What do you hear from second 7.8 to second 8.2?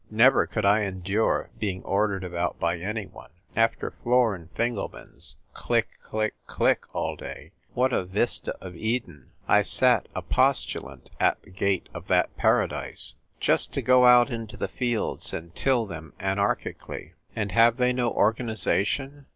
a